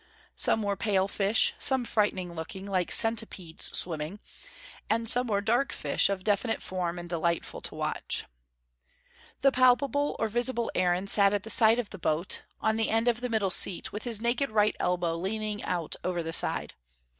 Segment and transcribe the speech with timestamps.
[0.35, 4.19] Some were pale fish, some frightening looking, like centipedes swimming,
[4.89, 8.25] and some were dark fish, of definite form, and delightful to watch.
[9.41, 13.07] The palpable or visible Aaron sat at the side of the boat, on the end
[13.07, 16.73] of the middle seat, with his naked right elbow leaning out over the side.